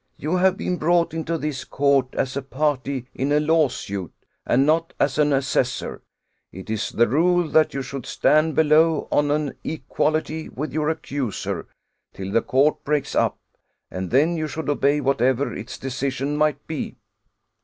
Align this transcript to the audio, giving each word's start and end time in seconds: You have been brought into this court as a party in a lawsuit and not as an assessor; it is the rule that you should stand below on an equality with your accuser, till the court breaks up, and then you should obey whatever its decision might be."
You 0.17 0.37
have 0.37 0.57
been 0.57 0.77
brought 0.77 1.13
into 1.13 1.37
this 1.37 1.63
court 1.63 2.07
as 2.13 2.35
a 2.35 2.41
party 2.41 3.05
in 3.13 3.31
a 3.31 3.39
lawsuit 3.39 4.11
and 4.47 4.65
not 4.65 4.95
as 4.99 5.19
an 5.19 5.31
assessor; 5.31 6.01
it 6.51 6.71
is 6.71 6.89
the 6.89 7.07
rule 7.07 7.47
that 7.49 7.75
you 7.75 7.83
should 7.83 8.07
stand 8.07 8.55
below 8.55 9.07
on 9.11 9.29
an 9.29 9.53
equality 9.63 10.49
with 10.49 10.73
your 10.73 10.89
accuser, 10.89 11.67
till 12.15 12.31
the 12.31 12.41
court 12.41 12.83
breaks 12.83 13.13
up, 13.13 13.37
and 13.91 14.09
then 14.09 14.35
you 14.35 14.47
should 14.47 14.71
obey 14.71 15.01
whatever 15.01 15.53
its 15.53 15.77
decision 15.77 16.35
might 16.35 16.65
be." 16.65 16.95